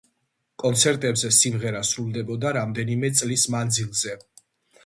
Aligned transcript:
კონცერტებზე 0.63 1.29
სიმღერა 1.39 1.83
სრულდებოდა 1.91 2.55
რამდენიმე 2.59 3.15
წლის 3.21 3.47
მანძილზე. 3.57 4.21